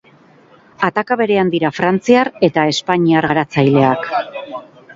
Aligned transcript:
Ataka 0.87 1.17
berean 1.19 1.51
dira 1.55 1.71
frantziar 1.79 2.31
eta 2.49 2.65
espainiar 2.73 3.29
garatzaileak. 3.33 4.13